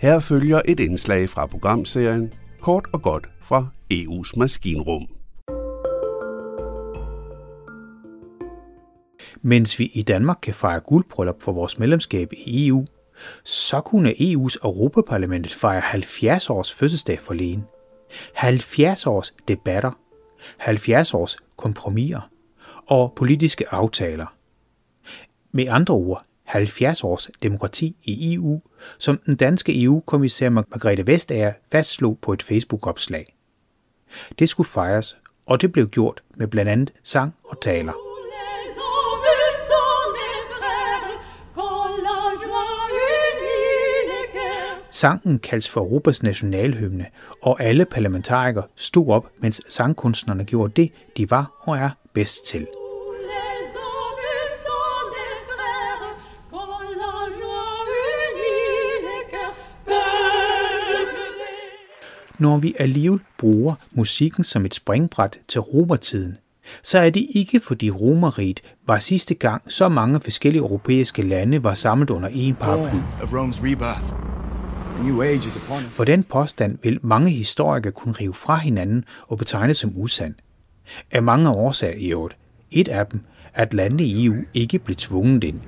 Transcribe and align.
Her 0.00 0.20
følger 0.20 0.62
et 0.64 0.80
indslag 0.80 1.28
fra 1.28 1.46
programserien 1.46 2.32
Kort 2.60 2.86
og 2.92 3.02
godt 3.02 3.26
fra 3.42 3.66
EU's 3.94 4.32
maskinrum. 4.36 5.08
Mens 9.42 9.78
vi 9.78 9.90
i 9.94 10.02
Danmark 10.02 10.38
kan 10.42 10.54
fejre 10.54 10.80
guldbryllup 10.80 11.42
for 11.42 11.52
vores 11.52 11.78
medlemskab 11.78 12.32
i 12.32 12.68
EU, 12.68 12.84
så 13.44 13.80
kunne 13.80 14.10
EU's 14.10 14.56
Europaparlamentet 14.64 15.54
fejre 15.54 15.80
70 15.80 16.50
års 16.50 16.72
fødselsdag 16.72 17.20
for 17.20 17.34
lægen. 17.34 17.64
70 18.34 19.06
års 19.06 19.34
debatter, 19.48 19.92
70 20.58 21.14
års 21.14 21.36
kompromiser 21.56 22.30
og 22.86 23.12
politiske 23.16 23.74
aftaler. 23.74 24.36
Med 25.52 25.66
andre 25.68 25.94
ord 25.94 26.24
70 26.50 27.04
års 27.04 27.30
demokrati 27.42 27.96
i 28.02 28.34
EU, 28.34 28.60
som 28.98 29.18
den 29.26 29.36
danske 29.36 29.82
EU-kommissær 29.82 30.48
Margrethe 30.48 31.06
Vestager 31.06 31.52
fastslog 31.72 32.18
på 32.22 32.32
et 32.32 32.42
Facebook-opslag. 32.42 33.24
Det 34.38 34.48
skulle 34.48 34.68
fejres, 34.68 35.16
og 35.46 35.60
det 35.60 35.72
blev 35.72 35.88
gjort 35.88 36.22
med 36.36 36.46
blandt 36.46 36.70
andet 36.70 36.92
sang 37.02 37.34
og 37.44 37.60
taler. 37.60 37.92
Sangen 44.92 45.38
kaldes 45.38 45.70
for 45.70 45.80
Europas 45.80 46.22
nationalhymne, 46.22 47.06
og 47.42 47.62
alle 47.62 47.84
parlamentarikere 47.84 48.64
stod 48.76 49.08
op, 49.08 49.30
mens 49.38 49.62
sangkunstnerne 49.68 50.44
gjorde 50.44 50.82
det, 50.82 50.92
de 51.16 51.30
var 51.30 51.52
og 51.60 51.78
er 51.78 51.90
bedst 52.14 52.46
til. 52.46 52.66
Når 62.40 62.58
vi 62.58 62.74
alligevel 62.78 63.20
bruger 63.38 63.74
musikken 63.92 64.44
som 64.44 64.64
et 64.66 64.74
springbræt 64.74 65.38
til 65.48 65.60
romertiden, 65.60 66.36
så 66.82 66.98
er 66.98 67.10
det 67.10 67.26
ikke 67.30 67.60
fordi 67.60 67.90
romeriet 67.90 68.60
var 68.86 68.98
sidste 68.98 69.34
gang 69.34 69.62
så 69.68 69.88
mange 69.88 70.20
forskellige 70.20 70.60
europæiske 70.60 71.22
lande 71.22 71.64
var 71.64 71.74
samlet 71.74 72.10
under 72.10 72.28
én 72.28 72.54
paraply. 72.54 72.98
For 75.90 76.04
den 76.04 76.24
påstand 76.24 76.78
vil 76.82 76.98
mange 77.02 77.30
historikere 77.30 77.92
kunne 77.92 78.14
rive 78.20 78.34
fra 78.34 78.56
hinanden 78.56 79.04
og 79.28 79.38
betegne 79.38 79.74
som 79.74 79.92
usand. 79.94 80.34
Af 81.10 81.22
mange 81.22 81.50
årsager 81.50 81.94
i 81.94 82.12
øvrigt. 82.12 82.36
Et 82.70 82.88
af 82.88 83.06
dem 83.06 83.20
er, 83.54 83.62
at 83.62 83.74
lande 83.74 84.04
i 84.04 84.26
EU 84.26 84.34
ikke 84.54 84.78
blev 84.78 84.96
tvunget 84.96 85.44
ind. 85.44 85.60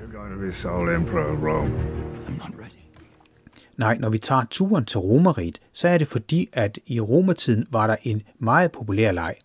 Nej, 3.77 3.97
når 3.97 4.09
vi 4.09 4.17
tager 4.17 4.45
turen 4.51 4.85
til 4.85 4.99
Romeriet, 4.99 5.61
så 5.73 5.87
er 5.87 5.97
det 5.97 6.07
fordi, 6.07 6.49
at 6.53 6.79
i 6.85 6.99
romertiden 6.99 7.67
var 7.71 7.87
der 7.87 7.95
en 8.03 8.21
meget 8.39 8.71
populær 8.71 9.11
leg. 9.11 9.35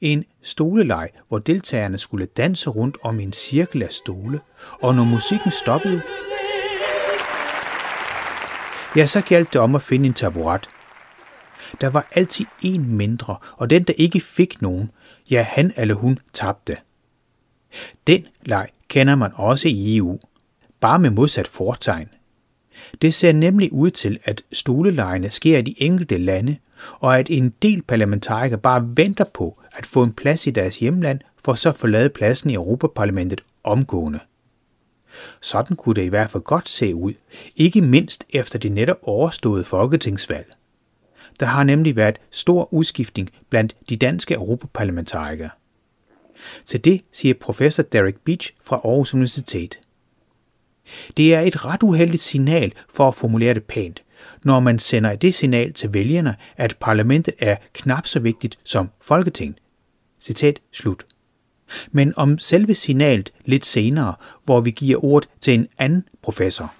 En 0.00 0.24
stoleleg, 0.42 1.10
hvor 1.28 1.38
deltagerne 1.38 1.98
skulle 1.98 2.26
danse 2.26 2.70
rundt 2.70 2.96
om 3.02 3.20
en 3.20 3.32
cirkel 3.32 3.82
af 3.82 3.92
stole, 3.92 4.40
og 4.82 4.94
når 4.94 5.04
musikken 5.04 5.50
stoppede, 5.50 6.02
ja, 8.96 9.06
så 9.06 9.20
galt 9.20 9.52
det 9.52 9.60
om 9.60 9.74
at 9.74 9.82
finde 9.82 10.06
en 10.06 10.14
taburet. 10.14 10.68
Der 11.80 11.88
var 11.88 12.06
altid 12.12 12.46
en 12.62 12.96
mindre, 12.96 13.36
og 13.56 13.70
den, 13.70 13.82
der 13.82 13.94
ikke 13.96 14.20
fik 14.20 14.62
nogen, 14.62 14.90
ja, 15.30 15.42
han 15.42 15.72
eller 15.76 15.94
hun 15.94 16.18
tabte. 16.32 16.76
Den 18.06 18.26
leg 18.42 18.68
kender 18.88 19.14
man 19.14 19.30
også 19.34 19.68
i 19.68 19.96
EU, 19.96 20.18
bare 20.80 20.98
med 20.98 21.10
modsat 21.10 21.48
fortegn. 21.48 22.08
Det 23.02 23.14
ser 23.14 23.32
nemlig 23.32 23.72
ud 23.72 23.90
til, 23.90 24.18
at 24.24 24.42
stolelejene 24.52 25.30
sker 25.30 25.58
i 25.58 25.62
de 25.62 25.82
enkelte 25.82 26.18
lande, 26.18 26.56
og 26.92 27.18
at 27.18 27.30
en 27.30 27.54
del 27.62 27.82
parlamentarikere 27.82 28.58
bare 28.60 28.90
venter 28.96 29.24
på 29.24 29.62
at 29.72 29.86
få 29.86 30.02
en 30.02 30.12
plads 30.12 30.46
i 30.46 30.50
deres 30.50 30.78
hjemland, 30.78 31.20
for 31.44 31.54
så 31.54 31.68
at 31.68 31.76
forlade 31.76 32.08
pladsen 32.08 32.50
i 32.50 32.54
Europaparlamentet 32.54 33.40
omgående. 33.64 34.18
Sådan 35.40 35.76
kunne 35.76 35.94
det 35.94 36.02
i 36.02 36.08
hvert 36.08 36.30
fald 36.30 36.42
godt 36.42 36.68
se 36.68 36.94
ud, 36.94 37.12
ikke 37.56 37.80
mindst 37.80 38.24
efter 38.30 38.58
det 38.58 38.72
netop 38.72 38.98
overståede 39.02 39.64
folketingsvalg. 39.64 40.52
Der 41.40 41.46
har 41.46 41.64
nemlig 41.64 41.96
været 41.96 42.20
stor 42.30 42.74
udskiftning 42.74 43.30
blandt 43.50 43.76
de 43.88 43.96
danske 43.96 44.34
europaparlamentarikere. 44.34 45.50
Til 46.64 46.84
det 46.84 47.02
siger 47.12 47.34
professor 47.40 47.82
Derek 47.82 48.16
Beach 48.24 48.54
fra 48.62 48.76
Aarhus 48.76 49.14
Universitet. 49.14 49.78
Det 51.16 51.34
er 51.34 51.40
et 51.40 51.64
ret 51.64 51.82
uheldigt 51.82 52.22
signal 52.22 52.72
for 52.90 53.08
at 53.08 53.14
formulere 53.14 53.54
det 53.54 53.64
pænt, 53.64 54.02
når 54.44 54.60
man 54.60 54.78
sender 54.78 55.16
det 55.16 55.34
signal 55.34 55.72
til 55.72 55.92
vælgerne, 55.94 56.36
at 56.56 56.76
parlamentet 56.80 57.34
er 57.38 57.56
knap 57.72 58.06
så 58.06 58.20
vigtigt 58.20 58.58
som 58.64 58.88
Folketinget. 59.00 59.58
Citat 60.20 60.60
slut. 60.72 61.04
Men 61.90 62.12
om 62.16 62.38
selve 62.38 62.74
signalet 62.74 63.32
lidt 63.44 63.66
senere, 63.66 64.14
hvor 64.44 64.60
vi 64.60 64.70
giver 64.70 65.04
ordet 65.04 65.28
til 65.40 65.54
en 65.54 65.68
anden 65.78 66.04
professor. 66.22 66.74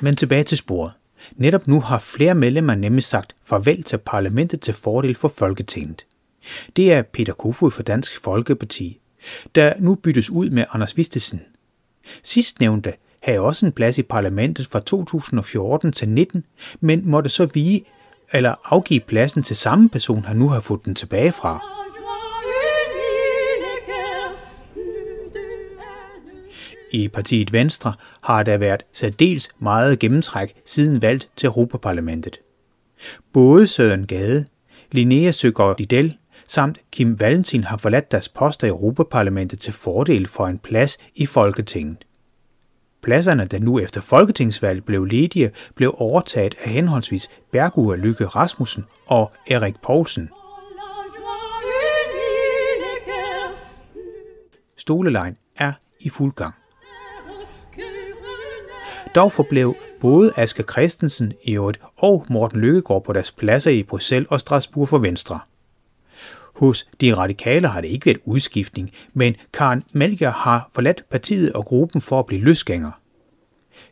Men 0.00 0.16
tilbage 0.16 0.44
til 0.44 0.58
sporet. 0.58 0.92
Netop 1.32 1.68
nu 1.68 1.80
har 1.80 1.98
flere 1.98 2.34
medlemmer 2.34 2.74
nemlig 2.74 3.04
sagt 3.04 3.34
farvel 3.44 3.82
til 3.82 3.98
parlamentet 3.98 4.60
til 4.60 4.74
fordel 4.74 5.14
for 5.14 5.28
Folketinget. 5.28 6.06
Det 6.76 6.92
er 6.92 7.02
Peter 7.02 7.32
Kofod 7.32 7.70
fra 7.70 7.82
Dansk 7.82 8.20
Folkeparti, 8.20 9.00
der 9.54 9.72
nu 9.78 9.94
byttes 9.94 10.30
ud 10.30 10.50
med 10.50 10.64
Anders 10.72 10.96
Vistesen. 10.96 11.42
Sidstnævnte 12.22 12.92
havde 13.22 13.40
også 13.40 13.66
en 13.66 13.72
plads 13.72 13.98
i 13.98 14.02
parlamentet 14.02 14.66
fra 14.66 14.80
2014 14.80 15.92
til 15.92 16.08
19, 16.08 16.44
men 16.80 17.08
måtte 17.10 17.30
så 17.30 17.50
vige 17.54 17.84
eller 18.32 18.54
afgive 18.64 19.00
pladsen 19.00 19.42
til 19.42 19.56
samme 19.56 19.88
person, 19.88 20.24
han 20.24 20.36
nu 20.36 20.48
har 20.48 20.60
fået 20.60 20.84
den 20.84 20.94
tilbage 20.94 21.32
fra. 21.32 21.66
I 26.92 27.08
partiet 27.08 27.52
Venstre 27.52 27.92
har 28.22 28.42
der 28.42 28.56
været 28.56 28.82
særdeles 28.92 29.48
meget 29.58 29.98
gennemtræk 29.98 30.54
siden 30.66 31.02
valgt 31.02 31.30
til 31.36 31.46
Europaparlamentet. 31.46 32.38
Både 33.32 33.66
Søren 33.66 34.06
Gade, 34.06 34.46
Linnea 34.90 35.30
Søgaard 35.30 35.78
Lidell 35.78 36.16
samt 36.48 36.78
Kim 36.90 37.20
Valentin 37.20 37.64
har 37.64 37.76
forladt 37.76 38.12
deres 38.12 38.28
poster 38.28 38.66
i 38.66 38.70
Europaparlamentet 38.70 39.58
til 39.58 39.72
fordel 39.72 40.26
for 40.26 40.46
en 40.46 40.58
plads 40.58 40.98
i 41.14 41.26
Folketinget. 41.26 42.04
Pladserne, 43.02 43.44
der 43.44 43.58
nu 43.58 43.78
efter 43.78 44.00
folketingsvalg 44.00 44.84
blev 44.84 45.04
ledige, 45.04 45.50
blev 45.74 45.94
overtaget 45.98 46.54
af 46.64 46.70
henholdsvis 46.70 47.30
Bergur 47.52 47.96
Lykke 47.96 48.26
Rasmussen 48.26 48.84
og 49.06 49.32
Erik 49.46 49.74
Poulsen. 49.82 50.30
Stolelejen 54.76 55.36
er 55.56 55.72
i 56.00 56.08
fuld 56.08 56.32
gang. 56.32 56.54
Dog 59.14 59.32
forblev 59.32 59.76
både 60.00 60.32
Asger 60.36 60.64
Christensen 60.64 61.32
i 61.42 61.54
øvrigt 61.54 61.80
og 61.96 62.26
Morten 62.30 62.60
Lykkegaard 62.60 63.04
på 63.04 63.12
deres 63.12 63.32
pladser 63.32 63.70
i 63.70 63.82
Bruxelles 63.82 64.28
og 64.30 64.40
Strasbourg 64.40 64.88
for 64.88 64.98
Venstre. 64.98 65.40
Hos 66.62 66.86
de 67.00 67.16
radikale 67.16 67.68
har 67.68 67.80
det 67.80 67.88
ikke 67.88 68.06
været 68.06 68.18
udskiftning, 68.24 68.90
men 69.14 69.36
Karen 69.52 69.82
Melger 69.92 70.32
har 70.32 70.70
forladt 70.74 71.04
partiet 71.10 71.52
og 71.52 71.64
gruppen 71.64 72.00
for 72.00 72.18
at 72.18 72.26
blive 72.26 72.44
løsgænger. 72.44 72.90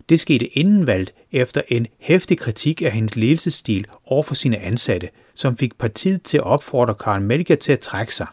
Det 0.09 0.21
skete 0.21 0.47
inden 0.47 0.87
valget 0.87 1.13
efter 1.33 1.63
en 1.69 1.87
hæftig 1.99 2.39
kritik 2.39 2.83
af 2.83 2.93
hendes 2.93 3.17
ledelsesstil 3.17 3.87
over 4.05 4.23
for 4.23 4.35
sine 4.35 4.59
ansatte, 4.59 5.09
som 5.35 5.57
fik 5.57 5.79
partiet 5.79 6.23
til 6.23 6.37
at 6.37 6.45
opfordre 6.45 6.95
Karen 6.95 7.23
Melger 7.23 7.57
til 7.57 7.73
at 7.73 7.81
trække 7.81 8.15
sig. 8.15 8.27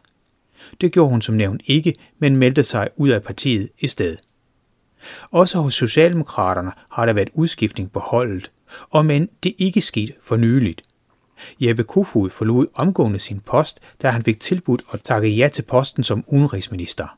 Det 0.81 0.91
gjorde 0.91 1.09
hun 1.09 1.21
som 1.21 1.35
nævnt 1.35 1.61
ikke, 1.65 1.93
men 2.19 2.35
meldte 2.35 2.63
sig 2.63 2.89
ud 2.95 3.09
af 3.09 3.23
partiet 3.23 3.69
i 3.79 3.87
stedet. 3.87 4.19
Også 5.31 5.59
hos 5.59 5.73
Socialdemokraterne 5.73 6.71
har 6.91 7.05
der 7.05 7.13
været 7.13 7.29
udskiftning 7.33 7.91
på 7.91 7.99
holdet, 7.99 8.51
og 8.89 9.05
men 9.05 9.29
det 9.43 9.55
ikke 9.57 9.81
sket 9.81 10.13
for 10.23 10.37
nyligt. 10.37 10.81
Jeppe 11.59 11.83
Kofod 11.83 12.29
forlod 12.29 12.67
omgående 12.75 13.19
sin 13.19 13.39
post, 13.39 13.79
da 14.01 14.09
han 14.09 14.23
fik 14.23 14.39
tilbudt 14.39 14.83
at 14.93 15.01
takke 15.01 15.29
ja 15.29 15.47
til 15.47 15.61
posten 15.61 16.03
som 16.03 16.23
udenrigsminister. 16.27 17.17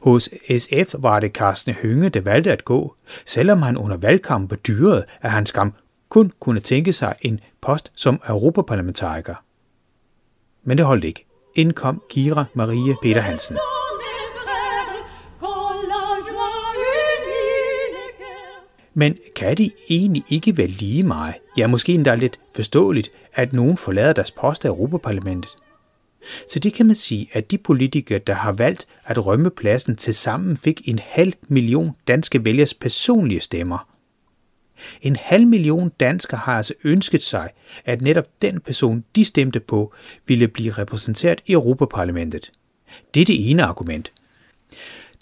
Hos 0.00 0.30
SF 0.58 0.94
var 0.98 1.20
det 1.20 1.32
Carsten 1.32 1.74
Hønge, 1.74 2.08
der 2.08 2.20
valgte 2.20 2.52
at 2.52 2.64
gå, 2.64 2.94
selvom 3.24 3.62
han 3.62 3.76
under 3.76 3.96
valgkampen 3.96 4.48
bedyrede, 4.48 5.04
at 5.20 5.30
han 5.30 5.46
skam 5.46 5.74
kun 6.08 6.32
kunne 6.40 6.60
tænke 6.60 6.92
sig 6.92 7.14
en 7.22 7.40
post 7.60 7.92
som 7.94 8.20
europaparlamentariker. 8.28 9.34
Men 10.64 10.78
det 10.78 10.86
holdt 10.86 11.04
ikke. 11.04 11.26
Indkom 11.54 12.02
Kira 12.10 12.44
Marie 12.54 12.96
Peter 13.02 13.20
Hansen. 13.20 13.56
Men 18.98 19.16
kan 19.34 19.56
det 19.56 19.72
egentlig 19.90 20.24
ikke 20.28 20.56
være 20.56 20.66
lige 20.66 21.02
meget, 21.02 21.34
ja 21.58 21.66
måske 21.66 21.94
endda 21.94 22.14
lidt 22.14 22.40
forståeligt, 22.54 23.10
at 23.34 23.52
nogen 23.52 23.76
forlader 23.76 24.12
deres 24.12 24.30
post 24.30 24.64
af 24.64 24.68
Europaparlamentet? 24.68 25.50
Så 26.48 26.58
det 26.58 26.74
kan 26.74 26.86
man 26.86 26.96
sige, 26.96 27.28
at 27.32 27.50
de 27.50 27.58
politikere, 27.58 28.18
der 28.18 28.34
har 28.34 28.52
valgt 28.52 28.86
at 29.04 29.26
rømme 29.26 29.50
pladsen 29.50 29.96
til 29.96 30.14
sammen 30.14 30.56
fik 30.56 30.88
en 30.88 30.98
halv 31.02 31.32
million 31.48 31.92
danske 32.08 32.44
vælgers 32.44 32.74
personlige 32.74 33.40
stemmer. 33.40 33.88
En 35.02 35.16
halv 35.16 35.46
million 35.46 35.88
danskere 36.00 36.40
har 36.40 36.56
altså 36.56 36.74
ønsket 36.84 37.22
sig, 37.22 37.50
at 37.84 38.02
netop 38.02 38.26
den 38.42 38.60
person, 38.60 39.04
de 39.16 39.24
stemte 39.24 39.60
på, 39.60 39.94
ville 40.26 40.48
blive 40.48 40.72
repræsenteret 40.72 41.42
i 41.46 41.52
Europaparlamentet. 41.52 42.50
Det 43.14 43.20
er 43.20 43.24
det 43.24 43.50
ene 43.50 43.64
argument. 43.64 44.12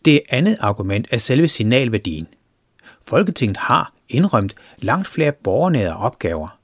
Det 0.05 0.21
andet 0.29 0.57
argument 0.61 1.07
er 1.11 1.19
selve 1.19 1.49
signalværdien. 1.49 2.27
Folketinget 3.07 3.57
har 3.57 3.93
indrømt 4.09 4.55
langt 4.79 5.09
flere 5.09 5.33
borgernære 5.33 5.97
opgaver. 5.97 6.59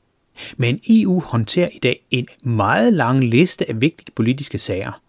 Men 0.57 0.81
EU 0.89 1.21
håndterer 1.21 1.69
i 1.73 1.79
dag 1.79 2.07
en 2.11 2.29
meget 2.43 2.93
lang 2.93 3.25
liste 3.25 3.69
af 3.69 3.81
vigtige 3.81 4.13
politiske 4.15 4.59
sager, 4.59 5.01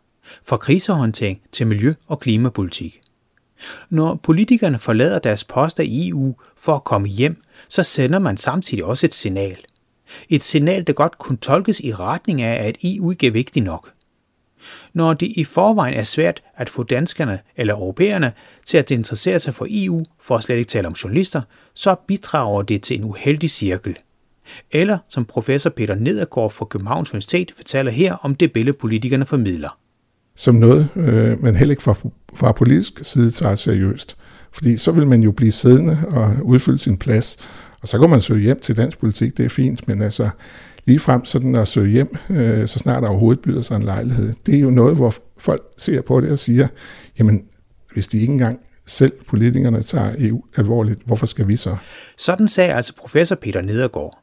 fra 0.43 0.57
krisehåndtering 0.57 1.41
til 1.51 1.67
miljø- 1.67 1.93
og 2.07 2.19
klimapolitik. 2.19 3.01
Når 3.89 4.15
politikerne 4.15 4.79
forlader 4.79 5.19
deres 5.19 5.43
poster 5.43 5.83
i 5.83 6.09
EU 6.09 6.35
for 6.57 6.73
at 6.73 6.83
komme 6.83 7.07
hjem, 7.07 7.41
så 7.67 7.83
sender 7.83 8.19
man 8.19 8.37
samtidig 8.37 8.85
også 8.85 9.07
et 9.07 9.13
signal. 9.13 9.57
Et 10.29 10.43
signal, 10.43 10.87
der 10.87 10.93
godt 10.93 11.17
kunne 11.17 11.37
tolkes 11.37 11.79
i 11.79 11.93
retning 11.93 12.41
af, 12.41 12.67
at 12.67 12.77
EU 12.83 13.11
ikke 13.11 13.27
er 13.27 13.31
vigtig 13.31 13.63
nok. 13.63 13.91
Når 14.93 15.13
det 15.13 15.31
i 15.35 15.43
forvejen 15.43 15.93
er 15.93 16.03
svært 16.03 16.43
at 16.57 16.69
få 16.69 16.83
danskerne 16.83 17.39
eller 17.55 17.73
europæerne 17.73 18.31
til 18.65 18.77
at 18.77 18.91
interessere 18.91 19.39
sig 19.39 19.55
for 19.55 19.67
EU, 19.69 20.03
for 20.21 20.35
at 20.35 20.43
slet 20.43 20.57
ikke 20.57 20.69
tale 20.69 20.87
om 20.87 20.93
journalister, 20.93 21.41
så 21.73 21.95
bidrager 22.07 22.61
det 22.61 22.81
til 22.81 22.97
en 22.97 23.03
uheldig 23.03 23.49
cirkel. 23.49 23.95
Eller 24.71 24.97
som 25.09 25.25
professor 25.25 25.69
Peter 25.69 25.95
Nedergaard 25.95 26.51
fra 26.51 26.65
Københavns 26.65 27.13
Universitet 27.13 27.51
fortæller 27.55 27.91
her 27.91 28.13
om 28.13 28.35
det 28.35 28.53
billede, 28.53 28.77
politikerne 28.77 29.25
formidler. 29.25 29.77
Som 30.35 30.55
noget, 30.55 30.87
øh, 30.95 31.43
man 31.43 31.55
heller 31.55 31.71
ikke 31.71 31.83
fra, 31.83 31.95
fra 32.33 32.51
politisk 32.51 32.99
side 33.01 33.31
tager 33.31 33.55
seriøst. 33.55 34.17
Fordi 34.51 34.77
så 34.77 34.91
vil 34.91 35.07
man 35.07 35.23
jo 35.23 35.31
blive 35.31 35.51
siddende 35.51 35.97
og 36.07 36.35
udfylde 36.43 36.79
sin 36.79 36.97
plads, 36.97 37.37
og 37.81 37.87
så 37.87 37.97
går 37.97 38.07
man 38.07 38.21
søge 38.21 38.41
hjem 38.41 38.59
til 38.59 38.77
dansk 38.77 38.99
politik, 38.99 39.37
det 39.37 39.45
er 39.45 39.49
fint, 39.49 39.87
men 39.87 40.01
altså 40.01 40.29
lige 40.85 40.99
frem 40.99 41.25
sådan 41.25 41.55
at 41.55 41.67
søge 41.67 41.91
hjem, 41.91 42.15
øh, 42.29 42.67
så 42.67 42.79
snart 42.79 43.03
der 43.03 43.09
overhovedet 43.09 43.41
byder 43.41 43.61
sig 43.61 43.75
en 43.75 43.83
lejlighed, 43.83 44.33
det 44.45 44.55
er 44.55 44.59
jo 44.59 44.69
noget, 44.69 44.95
hvor 44.95 45.13
folk 45.37 45.61
ser 45.77 46.01
på 46.01 46.21
det 46.21 46.31
og 46.31 46.39
siger, 46.39 46.67
jamen 47.19 47.45
hvis 47.93 48.07
de 48.07 48.19
ikke 48.19 48.33
engang 48.33 48.59
selv 48.85 49.11
politikerne 49.27 49.83
tager 49.83 50.15
EU 50.17 50.43
alvorligt, 50.57 50.99
hvorfor 51.05 51.25
skal 51.25 51.47
vi 51.47 51.55
så? 51.55 51.75
Sådan 52.17 52.47
sagde 52.47 52.73
altså 52.73 52.95
professor 52.95 53.35
Peter 53.35 53.61
Nedergaard. 53.61 54.17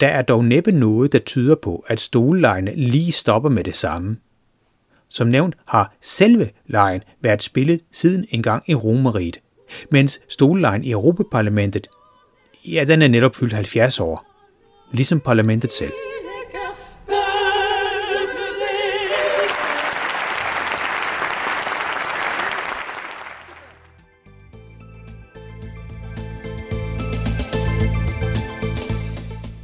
Der 0.00 0.08
er 0.08 0.22
dog 0.22 0.44
næppe 0.44 0.72
noget, 0.72 1.12
der 1.12 1.18
tyder 1.18 1.54
på, 1.54 1.84
at 1.86 2.00
stolelejene 2.00 2.74
lige 2.74 3.12
stopper 3.12 3.50
med 3.50 3.64
det 3.64 3.76
samme. 3.76 4.16
Som 5.08 5.26
nævnt 5.26 5.56
har 5.66 5.96
selve 6.02 6.50
lejen 6.66 7.02
været 7.20 7.42
spillet 7.42 7.80
siden 7.92 8.26
engang 8.30 8.62
i 8.66 8.74
Romeriet, 8.74 9.40
mens 9.90 10.20
stolelejen 10.28 10.84
i 10.84 10.90
Europaparlamentet, 10.90 11.88
ja, 12.64 12.84
den 12.84 13.02
er 13.02 13.08
netop 13.08 13.36
fyldt 13.36 13.52
70 13.52 14.00
år, 14.00 14.26
ligesom 14.92 15.20
parlamentet 15.20 15.72
selv. 15.72 15.92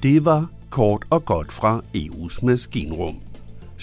Det 0.02 0.24
var 0.24 0.50
kort 0.70 1.04
og 1.10 1.24
godt 1.24 1.52
fra 1.52 1.82
EU's 1.96 2.46
maskinrum. 2.46 3.16